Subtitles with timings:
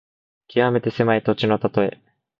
[0.47, 1.99] きわめて狭い土地のたとえ。